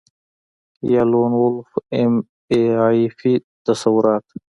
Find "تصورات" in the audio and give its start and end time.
3.65-4.25